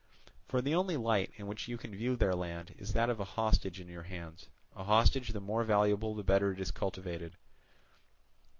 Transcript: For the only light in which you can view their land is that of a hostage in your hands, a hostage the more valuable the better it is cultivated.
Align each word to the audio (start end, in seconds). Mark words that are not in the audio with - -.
For 0.47 0.63
the 0.63 0.73
only 0.73 0.97
light 0.97 1.31
in 1.37 1.45
which 1.45 1.67
you 1.67 1.77
can 1.77 1.95
view 1.95 2.15
their 2.15 2.33
land 2.33 2.73
is 2.79 2.93
that 2.93 3.11
of 3.11 3.19
a 3.19 3.23
hostage 3.37 3.79
in 3.79 3.87
your 3.87 4.01
hands, 4.01 4.49
a 4.75 4.83
hostage 4.85 5.27
the 5.29 5.39
more 5.39 5.63
valuable 5.63 6.15
the 6.15 6.23
better 6.23 6.51
it 6.51 6.59
is 6.59 6.71
cultivated. 6.71 7.35